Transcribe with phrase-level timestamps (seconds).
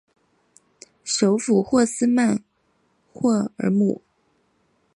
[1.03, 2.07] 首府霍斯
[3.13, 4.01] 霍尔姆。